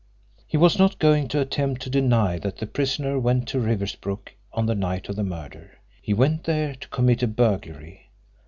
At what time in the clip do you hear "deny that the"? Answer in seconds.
1.91-2.65